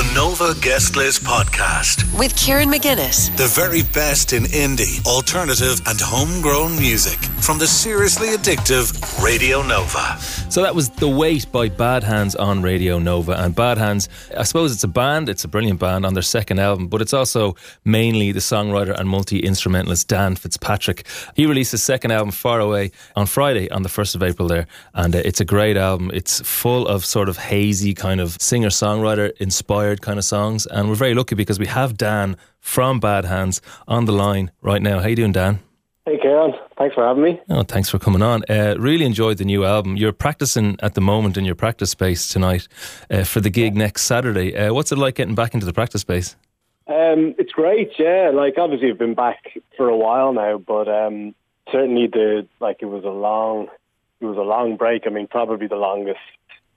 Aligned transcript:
The 0.00 0.14
Nova 0.14 0.54
Guest 0.62 0.96
List 0.96 1.24
Podcast. 1.24 2.18
with 2.18 2.34
Kieran 2.34 2.70
McGuinness. 2.70 3.36
The 3.36 3.48
very 3.48 3.82
best 3.82 4.32
in 4.32 4.44
indie, 4.44 5.04
alternative, 5.04 5.78
and 5.86 6.00
homegrown 6.00 6.78
music 6.78 7.18
from 7.42 7.58
the 7.58 7.66
seriously 7.66 8.28
addictive 8.28 9.22
Radio 9.22 9.60
Nova. 9.60 10.18
So 10.48 10.62
that 10.62 10.74
was 10.74 10.88
The 10.88 11.08
Wait 11.08 11.52
by 11.52 11.68
Badhands 11.68 12.34
on 12.38 12.62
Radio 12.62 12.98
Nova. 12.98 13.32
And 13.32 13.54
Badhands, 13.54 14.08
I 14.34 14.44
suppose 14.44 14.72
it's 14.72 14.84
a 14.84 14.88
band, 14.88 15.28
it's 15.28 15.44
a 15.44 15.48
brilliant 15.48 15.78
band 15.78 16.06
on 16.06 16.14
their 16.14 16.22
second 16.22 16.60
album, 16.60 16.88
but 16.88 17.02
it's 17.02 17.12
also 17.12 17.56
mainly 17.84 18.32
the 18.32 18.40
songwriter 18.40 18.98
and 18.98 19.06
multi 19.06 19.40
instrumentalist 19.40 20.08
Dan 20.08 20.34
Fitzpatrick. 20.34 21.06
He 21.34 21.44
released 21.44 21.72
his 21.72 21.82
second 21.82 22.10
album, 22.10 22.30
Far 22.30 22.60
Away, 22.60 22.90
on 23.16 23.26
Friday, 23.26 23.70
on 23.70 23.82
the 23.82 23.90
1st 23.90 24.14
of 24.14 24.22
April 24.22 24.48
there. 24.48 24.66
And 24.94 25.14
uh, 25.14 25.22
it's 25.26 25.42
a 25.42 25.44
great 25.44 25.76
album. 25.76 26.10
It's 26.14 26.40
full 26.40 26.86
of 26.88 27.04
sort 27.04 27.28
of 27.28 27.36
hazy, 27.36 27.92
kind 27.92 28.20
of 28.20 28.36
singer 28.40 28.70
songwriter 28.70 29.32
inspired 29.38 29.89
kind 29.96 30.18
of 30.18 30.24
songs. 30.24 30.66
And 30.66 30.88
we're 30.88 30.94
very 30.94 31.14
lucky 31.14 31.34
because 31.34 31.58
we 31.58 31.66
have 31.66 31.96
Dan 31.96 32.36
from 32.60 33.00
Badhands 33.00 33.60
on 33.88 34.04
the 34.04 34.12
line 34.12 34.50
right 34.62 34.82
now. 34.82 35.00
How 35.00 35.08
you 35.08 35.16
doing, 35.16 35.32
Dan? 35.32 35.60
Hey, 36.06 36.18
Kieran. 36.18 36.54
Thanks 36.78 36.94
for 36.94 37.04
having 37.04 37.22
me. 37.22 37.40
Oh, 37.50 37.62
thanks 37.62 37.90
for 37.90 37.98
coming 37.98 38.22
on. 38.22 38.42
Uh, 38.48 38.74
really 38.78 39.04
enjoyed 39.04 39.36
the 39.36 39.44
new 39.44 39.64
album. 39.64 39.96
You're 39.96 40.12
practicing 40.12 40.76
at 40.82 40.94
the 40.94 41.00
moment 41.00 41.36
in 41.36 41.44
your 41.44 41.54
practice 41.54 41.90
space 41.90 42.26
tonight 42.28 42.68
uh, 43.10 43.24
for 43.24 43.40
the 43.40 43.50
gig 43.50 43.76
next 43.76 44.04
Saturday. 44.04 44.56
Uh, 44.56 44.72
what's 44.72 44.90
it 44.90 44.96
like 44.96 45.16
getting 45.16 45.34
back 45.34 45.52
into 45.52 45.66
the 45.66 45.72
practice 45.74 46.00
space? 46.00 46.36
Um, 46.86 47.34
it's 47.38 47.52
great, 47.52 47.92
yeah. 47.98 48.30
Like, 48.34 48.54
obviously, 48.58 48.90
I've 48.90 48.98
been 48.98 49.14
back 49.14 49.58
for 49.76 49.88
a 49.88 49.96
while 49.96 50.32
now, 50.32 50.58
but 50.58 50.88
um, 50.88 51.34
certainly 51.70 52.08
the 52.08 52.48
like 52.60 52.78
it 52.80 52.86
was 52.86 53.04
a 53.04 53.10
long, 53.10 53.68
it 54.20 54.24
was 54.24 54.38
a 54.38 54.42
long 54.42 54.76
break. 54.76 55.06
I 55.06 55.10
mean, 55.10 55.28
probably 55.28 55.68
the 55.68 55.76
longest, 55.76 56.18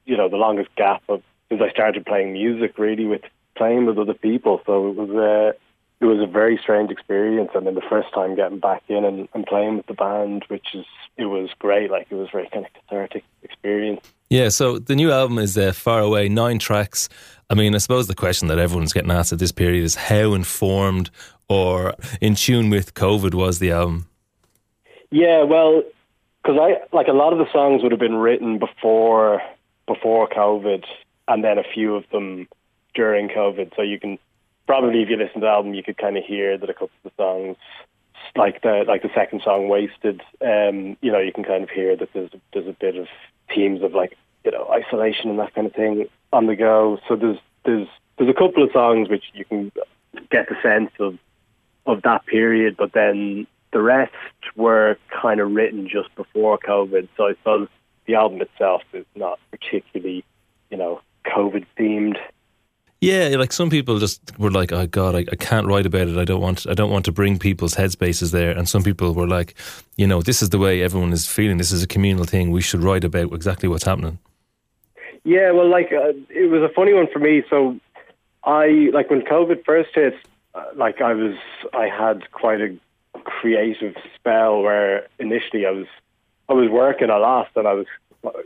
you 0.05 0.17
know, 0.17 0.29
the 0.29 0.37
longest 0.37 0.75
gap 0.75 1.01
of 1.07 1.23
since 1.49 1.61
I 1.61 1.71
started 1.71 2.05
playing 2.05 2.33
music, 2.33 2.77
really, 2.77 3.05
with 3.05 3.21
playing 3.55 3.85
with 3.85 3.97
other 3.97 4.13
people. 4.13 4.61
So 4.65 4.89
it 4.89 4.95
was 4.95 5.09
uh, 5.09 5.57
it 6.01 6.05
was 6.05 6.19
a 6.19 6.31
very 6.31 6.57
strange 6.61 6.91
experience, 6.91 7.51
and 7.55 7.65
then 7.65 7.75
the 7.75 7.81
first 7.89 8.13
time 8.13 8.35
getting 8.35 8.59
back 8.59 8.83
in 8.87 9.05
and, 9.05 9.27
and 9.33 9.45
playing 9.45 9.77
with 9.77 9.85
the 9.85 9.93
band, 9.93 10.45
which 10.47 10.73
is 10.73 10.85
it 11.17 11.25
was 11.25 11.49
great. 11.59 11.91
Like 11.91 12.07
it 12.09 12.15
was 12.15 12.29
very 12.31 12.49
kind 12.49 12.65
of 12.65 12.73
cathartic 12.73 13.23
experience. 13.43 14.01
Yeah, 14.29 14.49
so 14.49 14.79
the 14.79 14.95
new 14.95 15.11
album 15.11 15.37
is 15.37 15.57
uh, 15.57 15.73
Far 15.73 15.99
Away, 15.99 16.27
nine 16.27 16.57
tracks. 16.57 17.07
I 17.49 17.55
mean, 17.55 17.75
I 17.75 17.77
suppose 17.77 18.07
the 18.07 18.15
question 18.15 18.47
that 18.47 18.57
everyone's 18.57 18.91
getting 18.91 19.11
asked 19.11 19.31
at 19.31 19.37
this 19.37 19.51
period 19.51 19.83
is 19.83 19.95
how 19.95 20.33
informed 20.33 21.11
or 21.49 21.93
in 22.21 22.35
tune 22.35 22.69
with 22.69 22.93
COVID 22.93 23.33
was 23.33 23.59
the 23.59 23.71
album? 23.71 24.07
Yeah, 25.11 25.43
well, 25.43 25.83
because 26.41 26.59
I 26.59 26.95
like 26.95 27.07
a 27.07 27.13
lot 27.13 27.33
of 27.33 27.39
the 27.39 27.51
songs 27.51 27.83
would 27.83 27.91
have 27.91 27.99
been 27.99 28.15
written 28.15 28.57
before 28.57 29.41
before 29.85 30.27
COVID, 30.29 30.83
and 31.27 31.43
then 31.43 31.57
a 31.57 31.63
few 31.63 31.95
of 31.95 32.03
them 32.11 32.47
during 32.93 33.29
COVID. 33.29 33.75
So 33.75 33.81
you 33.81 33.99
can 33.99 34.17
probably, 34.67 35.01
if 35.01 35.09
you 35.09 35.17
listen 35.17 35.35
to 35.35 35.39
the 35.41 35.47
album, 35.47 35.73
you 35.73 35.83
could 35.83 35.97
kind 35.97 36.17
of 36.17 36.23
hear 36.23 36.57
that 36.57 36.69
a 36.69 36.73
couple 36.73 36.91
of 37.03 37.11
the 37.11 37.23
songs, 37.23 37.57
like 38.35 38.61
the 38.61 38.83
like 38.87 39.01
the 39.03 39.11
second 39.13 39.41
song, 39.43 39.67
"Wasted," 39.67 40.21
um, 40.41 40.97
you 41.01 41.11
know, 41.11 41.19
you 41.19 41.31
can 41.31 41.43
kind 41.43 41.63
of 41.63 41.69
hear 41.69 41.95
that 41.95 42.09
there's 42.13 42.31
there's 42.53 42.67
a 42.67 42.75
bit 42.79 42.95
of 42.95 43.07
themes 43.53 43.81
of 43.83 43.93
like 43.93 44.17
you 44.43 44.51
know 44.51 44.67
isolation 44.71 45.29
and 45.29 45.39
that 45.39 45.53
kind 45.53 45.67
of 45.67 45.73
thing 45.73 46.07
on 46.31 46.47
the 46.47 46.55
go. 46.55 46.99
So 47.07 47.15
there's 47.15 47.39
there's 47.65 47.87
there's 48.17 48.29
a 48.29 48.33
couple 48.33 48.63
of 48.63 48.71
songs 48.71 49.09
which 49.09 49.25
you 49.33 49.45
can 49.45 49.71
get 50.29 50.47
the 50.49 50.55
sense 50.61 50.91
of 50.99 51.17
of 51.85 52.01
that 52.03 52.25
period, 52.25 52.77
but 52.77 52.93
then 52.93 53.45
the 53.71 53.81
rest 53.81 54.13
were 54.55 54.97
kind 55.09 55.39
of 55.39 55.51
written 55.51 55.89
just 55.89 56.13
before 56.15 56.57
COVID. 56.57 57.09
So 57.17 57.27
I 57.27 57.33
suppose 57.33 57.67
the 58.05 58.15
album 58.15 58.41
itself 58.41 58.83
is 58.93 59.05
not 59.15 59.39
particularly, 59.51 60.23
you 60.69 60.77
know, 60.77 61.01
COVID 61.25 61.65
themed. 61.77 62.17
Yeah, 63.01 63.35
like 63.37 63.51
some 63.51 63.69
people 63.69 63.99
just 63.99 64.21
were 64.39 64.51
like, 64.51 64.71
"Oh 64.71 64.87
God, 64.87 65.13
I, 65.13 65.25
I 65.29 65.35
can't 65.35 65.67
write 65.67 65.85
about 65.85 66.07
it. 66.07 66.17
I 66.17 66.23
don't 66.23 66.39
want. 66.39 66.65
I 66.67 66.73
don't 66.73 66.89
want 66.89 67.03
to 67.05 67.11
bring 67.11 67.37
people's 67.37 67.75
headspaces 67.75 68.31
there." 68.31 68.51
And 68.51 68.69
some 68.69 68.81
people 68.81 69.13
were 69.13 69.27
like, 69.27 69.55
"You 69.97 70.07
know, 70.07 70.21
this 70.21 70.41
is 70.41 70.49
the 70.49 70.57
way 70.57 70.81
everyone 70.81 71.11
is 71.11 71.27
feeling. 71.27 71.57
This 71.57 71.73
is 71.73 71.83
a 71.83 71.87
communal 71.87 72.23
thing. 72.23 72.51
We 72.51 72.61
should 72.61 72.81
write 72.81 73.03
about 73.03 73.33
exactly 73.33 73.67
what's 73.67 73.83
happening." 73.83 74.19
Yeah, 75.25 75.51
well, 75.51 75.69
like 75.69 75.91
uh, 75.91 76.13
it 76.29 76.49
was 76.49 76.61
a 76.61 76.73
funny 76.73 76.93
one 76.93 77.07
for 77.11 77.19
me. 77.19 77.43
So 77.49 77.77
I 78.43 78.89
like 78.93 79.09
when 79.09 79.21
COVID 79.21 79.63
first 79.65 79.91
hit, 79.93 80.15
uh, 80.53 80.65
like 80.75 81.01
I 81.01 81.13
was, 81.13 81.35
I 81.73 81.87
had 81.87 82.29
quite 82.31 82.61
a 82.61 82.75
creative 83.23 83.95
spell 84.15 84.61
where 84.61 85.07
initially 85.19 85.65
I 85.65 85.71
was, 85.71 85.87
I 86.49 86.53
was 86.53 86.69
working 86.69 87.09
a 87.09 87.19
lot 87.19 87.49
and 87.55 87.67
I 87.67 87.73
was 87.73 87.87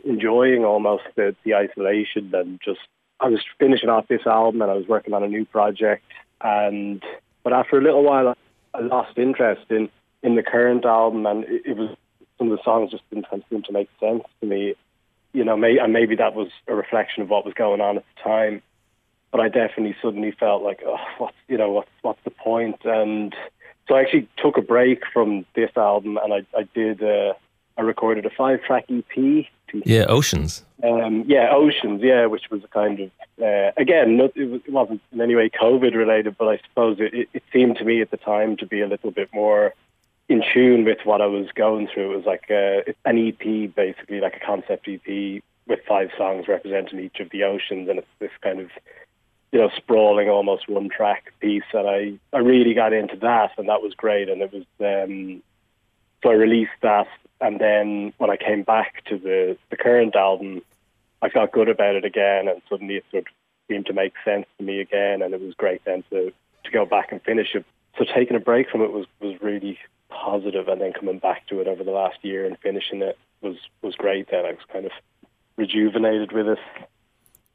enjoying 0.04 0.64
almost 0.64 1.04
the, 1.16 1.34
the 1.44 1.54
isolation 1.54 2.30
and 2.34 2.60
just 2.64 2.80
I 3.20 3.28
was 3.28 3.40
finishing 3.58 3.88
off 3.88 4.08
this 4.08 4.26
album 4.26 4.62
and 4.62 4.70
I 4.70 4.74
was 4.74 4.86
working 4.86 5.14
on 5.14 5.22
a 5.22 5.28
new 5.28 5.44
project. 5.44 6.04
And 6.40 7.02
but 7.42 7.52
after 7.52 7.78
a 7.78 7.82
little 7.82 8.02
while 8.02 8.34
I 8.74 8.80
lost 8.80 9.18
interest 9.18 9.70
in 9.70 9.88
in 10.22 10.36
the 10.36 10.42
current 10.42 10.84
album 10.84 11.26
and 11.26 11.44
it, 11.44 11.62
it 11.64 11.76
was 11.76 11.96
some 12.38 12.50
of 12.50 12.56
the 12.56 12.64
songs 12.64 12.90
just 12.90 13.08
didn't 13.10 13.26
seem 13.50 13.62
to 13.62 13.72
make 13.72 13.88
sense 14.00 14.22
to 14.40 14.46
me. 14.46 14.74
You 15.32 15.44
know 15.44 15.56
may, 15.56 15.78
and 15.78 15.92
maybe 15.92 16.16
that 16.16 16.34
was 16.34 16.48
a 16.66 16.74
reflection 16.74 17.22
of 17.22 17.28
what 17.28 17.44
was 17.44 17.54
going 17.54 17.80
on 17.80 17.98
at 17.98 18.04
the 18.16 18.22
time 18.22 18.62
but 19.30 19.40
I 19.40 19.48
definitely 19.48 19.94
suddenly 20.02 20.32
felt 20.32 20.62
like 20.62 20.80
oh 20.86 20.96
what's 21.18 21.36
you 21.48 21.58
know 21.58 21.70
what's 21.70 21.90
what's 22.02 22.22
the 22.24 22.30
point? 22.30 22.80
And 22.84 23.34
so 23.86 23.94
I 23.94 24.02
actually 24.02 24.28
took 24.38 24.56
a 24.56 24.62
break 24.62 25.02
from 25.12 25.44
this 25.54 25.70
album 25.76 26.18
and 26.22 26.32
I 26.32 26.46
I 26.56 26.68
did 26.74 27.02
uh, 27.02 27.34
I 27.76 27.82
recorded 27.82 28.26
a 28.26 28.30
five 28.30 28.62
track 28.62 28.86
EP 28.88 29.46
Yeah, 29.72 30.06
Oceans. 30.08 30.64
um, 30.82 31.24
yeah, 31.26 31.48
Oceans, 31.52 32.02
yeah, 32.02 32.26
which 32.26 32.50
was 32.50 32.62
a 32.64 32.68
kind 32.68 33.00
of 33.00 33.10
uh, 33.42 33.70
again, 33.76 34.16
not, 34.16 34.36
it, 34.36 34.50
was, 34.50 34.60
it 34.66 34.72
wasn't 34.72 35.00
in 35.12 35.20
any 35.20 35.34
way 35.34 35.48
COVID 35.48 35.94
related, 35.94 36.36
but 36.36 36.48
I 36.48 36.60
suppose 36.68 36.98
it, 36.98 37.14
it, 37.14 37.28
it 37.32 37.42
seemed 37.52 37.76
to 37.76 37.84
me 37.84 38.00
at 38.00 38.10
the 38.10 38.16
time 38.16 38.56
to 38.56 38.66
be 38.66 38.80
a 38.80 38.86
little 38.86 39.10
bit 39.10 39.28
more 39.32 39.74
in 40.28 40.42
tune 40.52 40.84
with 40.84 40.98
what 41.04 41.20
I 41.20 41.26
was 41.26 41.46
going 41.54 41.88
through. 41.88 42.12
It 42.12 42.16
was 42.16 42.26
like 42.26 42.50
uh, 42.50 42.92
an 43.04 43.28
EP, 43.28 43.74
basically 43.74 44.20
like 44.20 44.36
a 44.36 44.44
concept 44.44 44.88
EP 44.88 45.42
with 45.66 45.80
five 45.86 46.10
songs 46.16 46.48
representing 46.48 47.00
each 47.00 47.20
of 47.20 47.30
the 47.30 47.44
oceans, 47.44 47.88
and 47.88 47.98
it's 47.98 48.08
this 48.18 48.30
kind 48.42 48.60
of 48.60 48.70
you 49.52 49.60
know 49.60 49.70
sprawling, 49.76 50.28
almost 50.28 50.68
one 50.68 50.88
track 50.88 51.32
piece. 51.40 51.62
And 51.72 51.88
I 51.88 52.36
I 52.36 52.40
really 52.40 52.74
got 52.74 52.92
into 52.92 53.16
that, 53.18 53.52
and 53.56 53.68
that 53.68 53.82
was 53.82 53.94
great. 53.94 54.28
And 54.28 54.42
it 54.42 54.52
was 54.52 54.64
um, 54.80 55.42
so 56.22 56.30
I 56.30 56.34
released 56.34 56.70
that, 56.82 57.08
and 57.40 57.60
then 57.60 58.12
when 58.18 58.30
I 58.30 58.36
came 58.36 58.62
back 58.62 59.04
to 59.06 59.18
the 59.18 59.56
the 59.70 59.76
current 59.76 60.16
album, 60.16 60.62
I 61.22 61.28
felt 61.28 61.52
good 61.52 61.68
about 61.68 61.94
it 61.94 62.04
again, 62.04 62.48
and 62.48 62.60
suddenly 62.68 62.96
it 62.96 63.04
sort 63.10 63.26
of 63.26 63.32
seemed 63.68 63.86
to 63.86 63.92
make 63.92 64.14
sense 64.24 64.46
to 64.58 64.64
me 64.64 64.80
again, 64.80 65.22
and 65.22 65.34
it 65.34 65.40
was 65.40 65.54
great 65.54 65.84
then 65.84 66.04
to 66.10 66.32
to 66.64 66.70
go 66.70 66.84
back 66.84 67.12
and 67.12 67.22
finish 67.22 67.54
it. 67.54 67.64
So 67.96 68.04
taking 68.04 68.36
a 68.36 68.40
break 68.40 68.70
from 68.70 68.82
it 68.82 68.92
was 68.92 69.06
was 69.20 69.40
really 69.40 69.78
positive, 70.08 70.68
and 70.68 70.80
then 70.80 70.92
coming 70.92 71.18
back 71.18 71.46
to 71.48 71.60
it 71.60 71.68
over 71.68 71.84
the 71.84 71.90
last 71.90 72.18
year 72.22 72.46
and 72.46 72.58
finishing 72.58 73.02
it 73.02 73.18
was 73.40 73.56
was 73.82 73.94
great. 73.94 74.30
Then 74.30 74.44
I 74.44 74.52
was 74.52 74.64
kind 74.72 74.86
of 74.86 74.92
rejuvenated 75.56 76.32
with 76.32 76.48
it. 76.48 76.58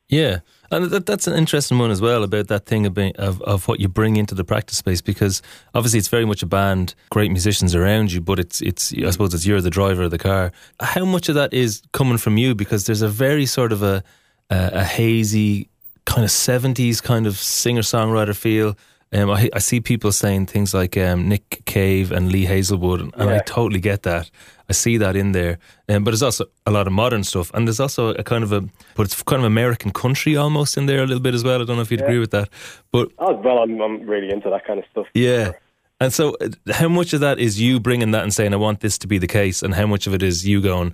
Yeah, 0.09 0.39
and 0.69 0.85
that, 0.91 1.05
that's 1.05 1.27
an 1.27 1.33
interesting 1.33 1.79
one 1.79 1.89
as 1.89 2.01
well 2.01 2.23
about 2.23 2.47
that 2.47 2.65
thing 2.65 2.85
of, 2.85 2.93
being, 2.93 3.15
of 3.15 3.41
of 3.43 3.67
what 3.67 3.79
you 3.79 3.87
bring 3.87 4.17
into 4.17 4.35
the 4.35 4.43
practice 4.43 4.77
space 4.77 5.01
because 5.01 5.41
obviously 5.73 5.99
it's 5.99 6.07
very 6.07 6.25
much 6.25 6.43
a 6.43 6.45
band, 6.45 6.93
great 7.09 7.31
musicians 7.31 7.73
around 7.73 8.11
you, 8.11 8.21
but 8.21 8.37
it's 8.37 8.61
it's 8.61 8.93
I 8.93 9.09
suppose 9.09 9.33
it's 9.33 9.45
you're 9.45 9.61
the 9.61 9.69
driver 9.69 10.03
of 10.03 10.11
the 10.11 10.17
car. 10.17 10.51
How 10.79 11.05
much 11.05 11.29
of 11.29 11.35
that 11.35 11.53
is 11.53 11.81
coming 11.93 12.17
from 12.17 12.37
you? 12.37 12.53
Because 12.53 12.85
there's 12.85 13.01
a 13.01 13.07
very 13.07 13.45
sort 13.45 13.71
of 13.71 13.81
a 13.81 14.03
a, 14.49 14.69
a 14.73 14.83
hazy 14.83 15.69
kind 16.05 16.25
of 16.25 16.31
seventies 16.31 17.01
kind 17.01 17.25
of 17.25 17.37
singer 17.37 17.81
songwriter 17.81 18.35
feel. 18.35 18.77
Um, 19.13 19.29
I, 19.29 19.49
I 19.53 19.59
see 19.59 19.79
people 19.79 20.11
saying 20.11 20.47
things 20.47 20.73
like 20.73 20.97
um, 20.97 21.29
Nick 21.29 21.63
Cave 21.65 22.11
and 22.11 22.31
Lee 22.31 22.45
Hazlewood, 22.45 23.01
and 23.01 23.29
I 23.29 23.39
totally 23.39 23.79
get 23.79 24.03
that. 24.03 24.31
I 24.69 24.73
see 24.73 24.97
that 24.97 25.15
in 25.15 25.33
there. 25.33 25.59
Um, 25.89 26.03
but 26.03 26.11
there's 26.11 26.23
also 26.23 26.45
a 26.65 26.71
lot 26.71 26.87
of 26.87 26.93
modern 26.93 27.23
stuff, 27.23 27.51
and 27.53 27.67
there's 27.67 27.79
also 27.79 28.09
a 28.15 28.23
kind 28.23 28.43
of 28.43 28.51
a, 28.51 28.61
but 28.95 29.03
it's 29.03 29.21
kind 29.21 29.39
of 29.41 29.45
American 29.45 29.91
country 29.91 30.35
almost 30.35 30.77
in 30.77 30.87
there 30.87 31.03
a 31.03 31.05
little 31.05 31.21
bit 31.21 31.33
as 31.35 31.43
well. 31.43 31.61
I 31.61 31.65
don't 31.65 31.75
know 31.75 31.81
if 31.81 31.91
you'd 31.91 32.01
agree 32.01 32.19
with 32.19 32.31
that, 32.31 32.49
but 32.91 33.09
Oh 33.19 33.33
well, 33.33 33.59
I'm 33.59 33.79
I'm 33.81 34.09
really 34.09 34.31
into 34.31 34.49
that 34.49 34.65
kind 34.65 34.79
of 34.79 34.85
stuff. 34.91 35.07
yeah. 35.13 35.51
And 35.99 36.11
so, 36.11 36.35
uh, 36.41 36.49
how 36.73 36.89
much 36.89 37.13
of 37.13 37.21
that 37.21 37.39
is 37.39 37.61
you 37.61 37.79
bringing 37.79 38.11
that 38.11 38.23
and 38.23 38.33
saying, 38.33 38.51
"I 38.53 38.57
want 38.57 38.79
this 38.81 38.97
to 38.97 39.07
be 39.07 39.19
the 39.19 39.27
case," 39.27 39.61
and 39.61 39.73
how 39.75 39.85
much 39.85 40.07
of 40.07 40.13
it 40.13 40.23
is 40.23 40.45
you 40.45 40.59
going, 40.59 40.93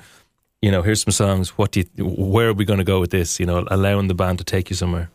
you 0.62 0.70
know, 0.70 0.82
here's 0.84 1.02
some 1.02 1.14
songs. 1.14 1.58
What 1.58 1.72
do 1.72 1.80
you? 1.80 2.06
Where 2.06 2.50
are 2.50 2.54
we 2.54 2.66
going 2.66 2.80
to 2.80 2.84
go 2.84 3.00
with 3.00 3.10
this? 3.10 3.40
You 3.40 3.46
know, 3.46 3.66
allowing 3.72 4.08
the 4.08 4.14
band 4.14 4.38
to 4.40 4.44
take 4.44 4.70
you 4.70 4.76
somewhere. 4.76 5.10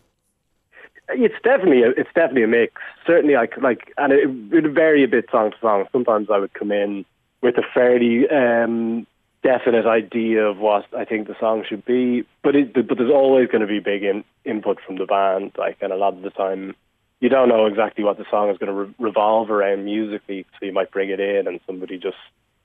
It's 1.08 1.34
definitely 1.42 1.82
a, 1.82 1.90
it's 1.90 2.10
definitely 2.14 2.44
a 2.44 2.48
mix. 2.48 2.80
Certainly, 3.06 3.36
I 3.36 3.46
could 3.46 3.62
like, 3.62 3.92
and 3.98 4.12
it 4.12 4.26
would 4.52 4.74
vary 4.74 5.04
a 5.04 5.08
bit 5.08 5.26
song 5.30 5.50
to 5.50 5.56
song. 5.60 5.84
Sometimes 5.92 6.28
I 6.30 6.38
would 6.38 6.54
come 6.54 6.72
in 6.72 7.04
with 7.42 7.58
a 7.58 7.62
fairly 7.74 8.28
um, 8.30 9.06
definite 9.42 9.86
idea 9.86 10.42
of 10.44 10.58
what 10.58 10.86
I 10.96 11.04
think 11.04 11.28
the 11.28 11.36
song 11.38 11.64
should 11.68 11.84
be, 11.84 12.24
but 12.42 12.56
it, 12.56 12.72
but 12.72 12.96
there's 12.96 13.12
always 13.12 13.48
going 13.48 13.60
to 13.60 13.66
be 13.66 13.80
big 13.80 14.02
in, 14.02 14.24
input 14.44 14.78
from 14.84 14.96
the 14.96 15.04
band. 15.04 15.52
Like, 15.58 15.76
and 15.82 15.92
a 15.92 15.96
lot 15.96 16.14
of 16.14 16.22
the 16.22 16.30
time, 16.30 16.74
you 17.20 17.28
don't 17.28 17.50
know 17.50 17.66
exactly 17.66 18.02
what 18.02 18.16
the 18.16 18.24
song 18.30 18.48
is 18.50 18.56
going 18.56 18.72
to 18.72 18.84
re- 18.84 18.94
revolve 18.98 19.50
around 19.50 19.84
musically, 19.84 20.46
so 20.58 20.66
you 20.66 20.72
might 20.72 20.90
bring 20.90 21.10
it 21.10 21.20
in, 21.20 21.46
and 21.46 21.60
somebody 21.66 21.98
just 21.98 22.16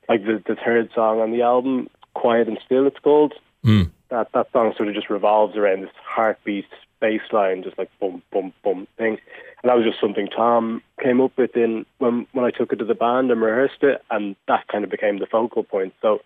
like 0.07 0.24
the 0.24 0.41
the 0.47 0.56
third 0.56 0.89
song 0.95 1.19
on 1.19 1.31
the 1.31 1.41
album, 1.41 1.89
"Quiet 2.13 2.47
and 2.47 2.57
Still," 2.65 2.88
it's 2.88 3.00
called. 3.00 3.33
Mm. 3.65 3.91
That 4.09 4.31
that 4.31 4.51
song 4.53 4.74
sort 4.77 4.88
of 4.88 4.95
just 4.95 5.09
revolves 5.09 5.57
around 5.57 5.81
this 5.81 5.91
heartbeat 6.03 6.65
bass 7.00 7.22
line, 7.31 7.63
just 7.63 7.78
like 7.78 7.90
boom, 8.00 8.22
boom, 8.31 8.54
boom 8.63 8.88
thing. 8.98 9.18
And 9.62 9.69
that 9.69 9.75
was 9.75 9.86
just 9.86 10.00
something 10.00 10.28
Tom 10.28 10.81
came 11.01 11.22
up 11.22 11.38
with 11.38 11.56
in 11.56 11.86
when 11.98 12.28
when 12.31 12.46
I 12.46 12.51
took 12.51 12.72
it 12.74 12.78
to 12.78 12.86
the 12.86 12.96
band 12.96 13.31
and 13.31 13.42
rehearsed 13.42 13.84
it, 13.84 14.04
and 14.10 14.36
that 14.48 14.68
kind 14.68 14.84
of 14.84 14.90
became 14.90 15.19
the 15.19 15.25
focal 15.25 15.63
point. 15.63 15.94
So 16.01 16.22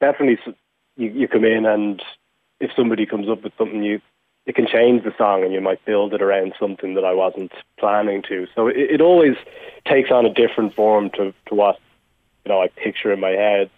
definitely, 0.00 0.38
you 0.96 1.08
you 1.10 1.28
come 1.28 1.44
in 1.44 1.66
and 1.66 2.02
if 2.60 2.70
somebody 2.74 3.06
comes 3.06 3.28
up 3.28 3.42
with 3.42 3.52
something, 3.56 3.82
you 3.82 4.00
it 4.46 4.54
can 4.54 4.66
change 4.66 5.04
the 5.04 5.14
song 5.18 5.44
and 5.44 5.52
you 5.52 5.60
might 5.60 5.84
build 5.84 6.14
it 6.14 6.22
around 6.22 6.54
something 6.58 6.94
that 6.94 7.04
I 7.04 7.12
wasn't 7.12 7.52
planning 7.78 8.22
to. 8.28 8.46
So 8.54 8.66
it, 8.66 8.76
it 8.76 9.00
always 9.02 9.36
takes 9.86 10.10
on 10.10 10.24
a 10.24 10.32
different 10.32 10.74
form 10.74 11.10
to 11.10 11.34
to 11.46 11.54
what 11.54 11.78
you 12.44 12.50
know 12.50 12.62
I 12.62 12.68
picture 12.68 13.12
in 13.12 13.20
my 13.20 13.30
head. 13.30 13.70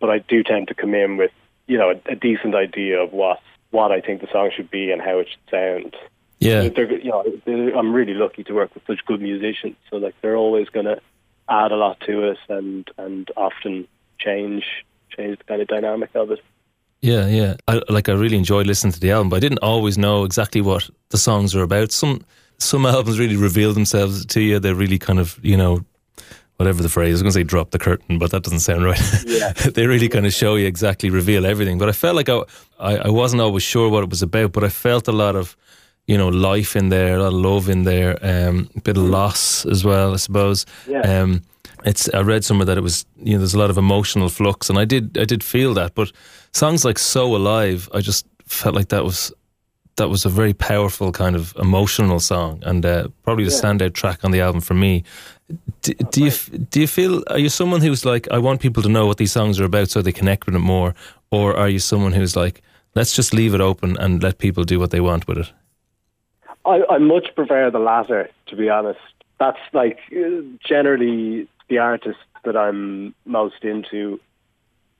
But 0.00 0.10
I 0.10 0.18
do 0.18 0.44
tend 0.44 0.68
to 0.68 0.74
come 0.74 0.94
in 0.94 1.16
with 1.16 1.32
you 1.68 1.78
know 1.78 1.90
a, 1.90 2.12
a 2.12 2.16
decent 2.16 2.56
idea 2.56 3.00
of 3.00 3.12
what 3.12 3.40
what 3.70 3.92
I 3.92 4.00
think 4.00 4.20
the 4.20 4.28
song 4.32 4.50
should 4.54 4.70
be 4.70 4.90
and 4.90 5.00
how 5.00 5.18
it 5.18 5.28
should 5.28 5.50
sound. 5.50 5.96
Yeah, 6.40 6.68
they're, 6.68 6.98
you 6.98 7.10
know, 7.10 7.24
they're, 7.44 7.76
I'm 7.76 7.92
really 7.92 8.14
lucky 8.14 8.44
to 8.44 8.54
work 8.54 8.72
with 8.74 8.84
such 8.86 9.04
good 9.06 9.20
musicians. 9.20 9.76
So 9.90 9.96
like 9.96 10.14
they're 10.22 10.36
always 10.36 10.68
going 10.68 10.86
to 10.86 11.00
add 11.48 11.72
a 11.72 11.76
lot 11.76 12.00
to 12.06 12.30
us 12.30 12.38
and 12.48 12.88
and 12.96 13.30
often 13.36 13.86
change 14.18 14.64
change 15.16 15.38
the 15.38 15.44
kind 15.44 15.62
of 15.62 15.68
dynamic 15.68 16.10
of 16.14 16.30
it. 16.30 16.40
Yeah, 17.00 17.26
yeah. 17.26 17.56
I, 17.68 17.82
like 17.88 18.08
I 18.08 18.12
really 18.12 18.36
enjoyed 18.36 18.66
listening 18.66 18.92
to 18.92 19.00
the 19.00 19.12
album, 19.12 19.28
but 19.28 19.36
I 19.36 19.40
didn't 19.40 19.58
always 19.62 19.96
know 19.96 20.24
exactly 20.24 20.60
what 20.60 20.88
the 21.10 21.18
songs 21.18 21.54
are 21.54 21.62
about. 21.62 21.92
Some 21.92 22.24
some 22.58 22.86
albums 22.86 23.18
really 23.18 23.36
reveal 23.36 23.72
themselves 23.72 24.24
to 24.26 24.40
you. 24.40 24.58
They 24.58 24.72
really 24.72 24.98
kind 24.98 25.18
of 25.18 25.38
you 25.42 25.56
know 25.56 25.84
whatever 26.58 26.82
the 26.82 26.88
phrase. 26.88 27.10
I 27.10 27.12
was 27.12 27.22
going 27.22 27.32
to 27.32 27.38
say 27.38 27.44
drop 27.44 27.70
the 27.70 27.78
curtain, 27.78 28.18
but 28.18 28.32
that 28.32 28.42
doesn't 28.42 28.60
sound 28.60 28.84
right. 28.84 29.00
Yeah. 29.24 29.52
they 29.74 29.86
really 29.86 30.08
kind 30.08 30.26
of 30.26 30.34
show 30.34 30.56
you 30.56 30.66
exactly, 30.66 31.08
reveal 31.08 31.46
everything. 31.46 31.78
But 31.78 31.88
I 31.88 31.92
felt 31.92 32.16
like 32.16 32.28
I, 32.28 32.42
I, 32.78 32.96
I, 32.96 33.08
wasn't 33.08 33.40
always 33.40 33.62
sure 33.62 33.88
what 33.88 34.02
it 34.02 34.10
was 34.10 34.22
about, 34.22 34.52
but 34.52 34.64
I 34.64 34.68
felt 34.68 35.06
a 35.06 35.12
lot 35.12 35.36
of, 35.36 35.56
you 36.06 36.18
know, 36.18 36.28
life 36.28 36.74
in 36.74 36.88
there, 36.88 37.16
a 37.16 37.22
lot 37.22 37.28
of 37.28 37.34
love 37.34 37.68
in 37.68 37.84
there, 37.84 38.18
um, 38.22 38.68
a 38.74 38.80
bit 38.80 38.96
of 38.96 39.04
loss 39.04 39.64
as 39.66 39.84
well, 39.84 40.14
I 40.14 40.16
suppose. 40.16 40.66
Yeah. 40.88 41.00
Um, 41.00 41.42
it's 41.84 42.12
I 42.12 42.22
read 42.22 42.44
somewhere 42.44 42.66
that 42.66 42.76
it 42.76 42.82
was 42.82 43.06
you 43.22 43.34
know 43.34 43.38
there's 43.38 43.54
a 43.54 43.58
lot 43.58 43.70
of 43.70 43.78
emotional 43.78 44.28
flux 44.28 44.68
and 44.68 44.80
I 44.80 44.84
did 44.84 45.16
I 45.16 45.24
did 45.24 45.44
feel 45.44 45.74
that 45.74 45.94
but 45.94 46.10
songs 46.52 46.84
like 46.84 46.98
So 46.98 47.36
Alive 47.36 47.88
I 47.94 48.00
just 48.00 48.26
felt 48.46 48.74
like 48.74 48.88
that 48.88 49.04
was 49.04 49.32
that 49.98 50.08
was 50.08 50.24
a 50.24 50.28
very 50.28 50.54
powerful 50.54 51.12
kind 51.12 51.36
of 51.36 51.54
emotional 51.58 52.18
song 52.18 52.62
and 52.64 52.84
uh, 52.84 53.06
probably 53.22 53.44
the 53.44 53.50
yeah. 53.50 53.60
standout 53.60 53.92
track 53.92 54.24
on 54.24 54.30
the 54.30 54.40
album 54.40 54.60
for 54.60 54.74
me 54.74 55.04
do, 55.82 55.94
do 55.94 56.24
you 56.24 56.30
do 56.70 56.80
you 56.80 56.86
feel 56.86 57.22
are 57.28 57.38
you 57.38 57.48
someone 57.48 57.80
who's 57.80 58.04
like 58.04 58.28
I 58.30 58.38
want 58.38 58.60
people 58.60 58.82
to 58.82 58.88
know 58.88 59.06
what 59.06 59.16
these 59.16 59.32
songs 59.32 59.58
are 59.60 59.64
about 59.64 59.88
so 59.88 60.02
they 60.02 60.12
connect 60.12 60.46
with 60.46 60.54
it 60.54 60.60
more, 60.60 60.94
or 61.30 61.56
are 61.56 61.68
you 61.68 61.78
someone 61.78 62.12
who's 62.12 62.36
like 62.36 62.62
let's 62.94 63.14
just 63.14 63.32
leave 63.32 63.54
it 63.54 63.60
open 63.60 63.96
and 63.98 64.22
let 64.22 64.38
people 64.38 64.64
do 64.64 64.78
what 64.78 64.90
they 64.90 65.00
want 65.00 65.26
with 65.26 65.38
it? 65.38 65.52
I, 66.64 66.82
I 66.90 66.98
much 66.98 67.28
prefer 67.34 67.70
the 67.70 67.78
latter, 67.78 68.28
to 68.48 68.56
be 68.56 68.68
honest. 68.68 69.00
That's 69.38 69.58
like 69.72 69.98
generally 70.66 71.48
the 71.68 71.78
artists 71.78 72.22
that 72.44 72.56
I'm 72.56 73.14
most 73.24 73.62
into 73.64 74.20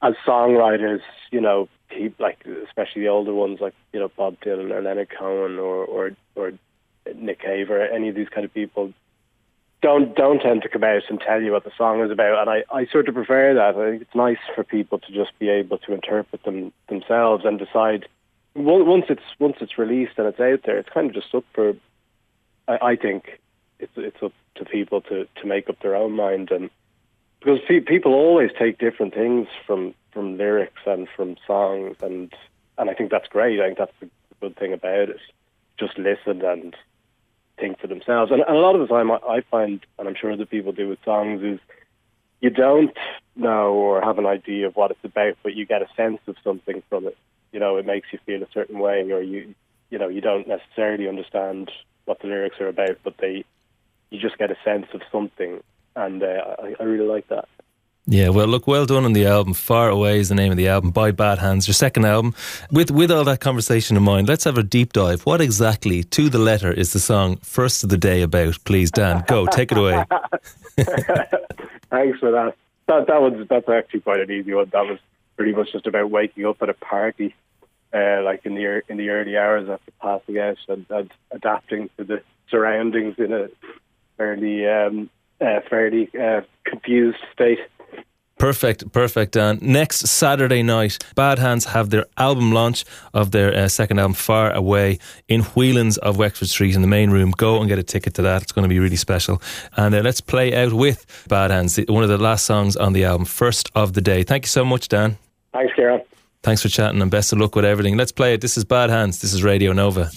as 0.01 0.15
songwriters. 0.27 1.03
You 1.31 1.43
know, 1.43 1.69
keep 1.91 2.19
like 2.21 2.39
especially 2.67 3.03
the 3.03 3.09
older 3.09 3.35
ones 3.35 3.61
like 3.61 3.75
you 3.93 4.01
know 4.01 4.11
Bob 4.17 4.39
Dylan 4.41 4.71
or 4.71 4.83
Leonard 4.83 5.11
Cohen 5.17 5.59
or 5.59 5.85
or 5.85 6.11
or 6.35 6.53
Nick 7.15 7.41
Cave 7.41 7.71
or 7.71 7.81
any 7.81 8.09
of 8.09 8.15
these 8.15 8.29
kind 8.29 8.45
of 8.45 8.53
people 8.53 8.93
don't 9.81 10.15
don't 10.15 10.41
tend 10.41 10.63
to 10.63 10.69
come 10.69 10.85
out 10.85 11.03
and 11.09 11.21
tell 11.21 11.41
you 11.41 11.53
what 11.53 11.65
the 11.65 11.71
song 11.77 12.03
is 12.03 12.11
about, 12.11 12.41
and 12.41 12.51
I, 12.51 12.65
I 12.75 12.87
sort 12.87 13.09
of 13.09 13.15
prefer 13.15 13.55
that. 13.55 13.77
I 13.77 13.91
think 13.91 14.03
it's 14.03 14.15
nice 14.15 14.39
for 14.55 14.65
people 14.65 14.99
to 14.99 15.13
just 15.13 15.39
be 15.39 15.49
able 15.49 15.79
to 15.79 15.95
interpret 15.95 16.43
them 16.43 16.73
themselves 16.89 17.45
and 17.45 17.59
decide. 17.59 18.07
Once 18.55 19.05
it's 19.09 19.23
once 19.39 19.57
it's 19.61 19.79
released 19.79 20.15
and 20.17 20.27
it's 20.27 20.41
out 20.41 20.63
there, 20.65 20.79
it's 20.79 20.89
kind 20.89 21.07
of 21.09 21.15
just 21.15 21.35
up 21.35 21.45
for. 21.53 21.75
I, 22.67 22.79
I 22.83 22.97
think 22.97 23.39
it's 23.79 23.93
it's 23.97 24.21
up 24.23 24.33
to 24.57 24.65
people 24.65 25.01
to, 25.03 25.29
to 25.41 25.47
make 25.47 25.69
up 25.69 25.79
their 25.81 25.95
own 25.95 26.13
mind, 26.13 26.51
and 26.51 26.71
because 27.39 27.61
people 27.87 28.15
always 28.15 28.51
take 28.59 28.79
different 28.79 29.15
things 29.15 29.47
from 29.65 29.95
from 30.13 30.39
lyrics 30.39 30.83
and 30.87 31.09
from 31.15 31.37
songs, 31.47 31.97
and 32.03 32.33
and 32.77 32.91
I 32.91 32.95
think 32.95 33.11
that's 33.11 33.29
great. 33.29 33.61
I 33.61 33.67
think 33.67 33.79
that's 33.79 33.93
the 34.01 34.09
good 34.41 34.57
thing 34.57 34.73
about 34.73 35.09
it. 35.11 35.21
Just 35.79 35.99
listen 35.99 36.43
and 36.45 36.77
think 37.59 37.81
for 37.81 37.89
themselves. 37.89 38.31
And, 38.31 38.43
and 38.43 38.57
a 38.57 38.61
lot 38.61 38.77
of 38.77 38.81
the 38.81 38.95
time, 38.95 39.11
I, 39.11 39.17
I 39.17 39.41
find, 39.51 39.85
and 39.99 40.09
I'm 40.09 40.15
sure 40.15 40.33
other 40.33 40.47
people 40.47 40.73
do 40.73 40.89
with 40.89 40.99
songs, 41.05 41.43
is 41.43 41.59
you 42.41 42.51
don't 42.51 42.97
know 43.37 43.73
or 43.73 44.01
have 44.01 44.19
an 44.19 44.27
idea 44.27 44.67
of 44.67 44.77
what 44.77 44.91
it's 44.91 45.05
about, 45.05 45.37
but 45.43 45.55
you 45.55 45.67
get 45.67 45.83
a 45.83 45.89
sense 45.97 46.21
of 46.27 46.37
something 46.45 46.83
from 46.89 47.07
it. 47.07 47.17
You 47.53 47.61
know, 47.61 47.77
it 47.77 47.87
makes 47.87 48.09
you 48.13 48.19
feel 48.27 48.43
a 48.43 48.53
certain 48.53 48.79
way, 48.79 49.11
or 49.11 49.23
you, 49.23 49.55
you 49.91 49.99
know, 49.99 50.09
you 50.09 50.21
don't 50.21 50.47
necessarily 50.47 51.09
understand 51.09 51.71
what 52.05 52.21
the 52.21 52.29
lyrics 52.29 52.61
are 52.61 52.69
about, 52.69 52.99
but 53.03 53.17
they, 53.19 53.45
you 54.11 54.21
just 54.21 54.39
get 54.39 54.51
a 54.51 54.57
sense 54.65 54.87
of 54.95 55.03
something, 55.11 55.63
and 55.97 56.23
uh, 56.23 56.57
I, 56.63 56.75
I 56.81 56.83
really 56.85 57.07
like 57.07 57.29
that. 57.29 57.49
Yeah, 58.11 58.31
well, 58.31 58.47
look, 58.47 58.67
well 58.67 58.87
done 58.87 59.05
on 59.05 59.13
the 59.13 59.27
album. 59.27 59.53
Far 59.53 59.91
Away 59.91 60.19
is 60.19 60.31
the 60.31 60.35
name 60.35 60.51
of 60.51 60.57
the 60.57 60.67
album 60.67 60.93
by 60.93 61.13
Badhands, 61.13 61.69
your 61.69 61.75
second 61.75 62.07
album. 62.07 62.35
With 62.73 62.91
with 62.91 63.11
all 63.11 63.23
that 63.25 63.41
conversation 63.41 63.99
in 63.99 64.03
mind, 64.03 64.29
let's 64.29 64.45
have 64.45 64.57
a 64.57 64.63
deep 64.63 64.95
dive. 64.95 65.27
What 65.27 65.43
exactly, 65.43 66.03
to 66.05 66.31
the 66.31 66.39
letter, 66.39 66.73
is 66.73 66.95
the 66.95 67.01
song 67.01 67.37
First 67.43 67.85
of 67.85 67.91
the 67.91 67.99
Day 67.99 68.23
about? 68.23 68.65
Please, 68.65 68.91
Dan, 68.91 69.25
go, 69.27 69.45
take 69.45 69.73
it 69.73 69.77
away. 69.77 70.07
Thanks 71.91 72.19
for 72.19 72.31
that. 72.31 72.55
That 72.87 73.09
that 73.09 73.21
was 73.21 73.47
that's 73.47 73.69
actually 73.69 74.01
quite 74.01 74.21
an 74.21 74.31
easy 74.31 74.55
one. 74.55 74.71
That 74.73 74.87
was 74.87 74.99
pretty 75.37 75.53
much 75.53 75.73
just 75.73 75.87
about 75.87 76.11
waking 76.11 76.47
up 76.47 76.63
at 76.63 76.71
a 76.71 76.75
party, 76.75 77.35
uh, 77.93 78.23
like 78.23 78.47
in 78.47 78.55
the 78.55 78.81
in 78.89 78.97
the 78.97 79.11
early 79.11 79.37
hours 79.37 79.69
after 79.69 79.93
passing 80.01 80.39
out, 80.39 80.57
and, 80.69 80.87
and 80.89 81.11
adapting 81.31 81.91
to 81.99 82.05
the 82.05 82.23
surroundings 82.51 83.17
in 83.19 83.35
a 83.35 83.49
fairly 84.17 84.67
um, 84.67 85.11
uh, 85.43 85.61
fairly 85.69 86.09
uh, 86.19 86.41
confused 86.65 87.19
state. 87.35 87.59
Perfect, 88.39 88.93
perfect, 88.93 89.33
Dan. 89.33 89.59
Next 89.61 90.07
Saturday 90.07 90.63
night, 90.63 90.99
Badhands 91.17 91.67
have 91.67 91.91
their 91.91 92.07
album 92.17 92.53
launch 92.53 92.85
of 93.13 93.33
their 93.33 93.53
uh, 93.53 93.69
second 93.69 93.99
album, 93.99 94.15
Far 94.15 94.53
Away, 94.53 95.01
in 95.27 95.43
Whelan's 95.43 95.99
of 95.99 96.19
Wexford 96.19 96.49
Street 96.49 96.77
in 96.77 96.83
the 96.83 96.89
main 96.89 97.11
room. 97.11 97.33
Go 97.33 97.59
and 97.59 97.69
get 97.69 97.81
a 97.81 97.83
ticket 97.83 98.15
to 98.15 98.23
that. 98.23 98.43
It's 98.43 98.53
going 98.53 98.63
to 98.63 98.69
be 98.69 98.79
really 98.79 98.97
special. 98.97 99.43
And 99.77 99.93
uh, 99.93 100.03
let's 100.03 100.21
play 100.21 100.55
out 100.55 100.73
with 100.73 101.05
Badhands, 101.29 101.91
one 101.91 102.05
of 102.05 102.09
the 102.09 102.19
last 102.19 102.47
songs 102.47 102.77
on 102.77 102.93
the 102.93 103.05
album, 103.05 103.27
First 103.27 103.71
of 103.75 103.95
the 103.95 104.01
Day. 104.01 104.23
Thank 104.23 104.45
you 104.45 104.49
so 104.51 104.65
much, 104.65 104.87
Dan. 104.87 105.19
Thanks, 105.53 105.75
Kieran. 105.75 106.03
Thanks 106.45 106.63
for 106.63 106.69
chatting 106.69 107.03
and 107.03 107.11
best 107.11 107.33
of 107.33 107.41
luck 107.41 107.57
with 107.57 107.65
everything. 107.65 107.97
Let's 107.97 108.13
play 108.13 108.35
it. 108.35 108.41
This 108.41 108.57
is 108.57 108.65
Badhands. 108.65 109.21
This 109.21 109.33
is 109.33 109.43
Radio 109.43 109.73
Nova. 109.73 110.11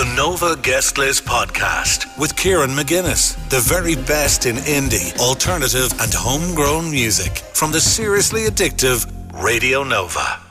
The 0.00 0.14
Nova 0.16 0.56
Guest 0.56 0.96
List 0.96 1.26
Podcast 1.26 2.18
with 2.18 2.34
Kieran 2.34 2.70
McGuinness. 2.70 3.36
The 3.50 3.60
very 3.60 3.96
best 3.96 4.46
in 4.46 4.56
indie, 4.56 5.14
alternative, 5.18 5.92
and 6.00 6.10
homegrown 6.14 6.90
music 6.90 7.36
from 7.52 7.70
the 7.70 7.82
seriously 7.82 8.44
addictive 8.44 9.04
Radio 9.34 9.84
Nova. 9.84 10.49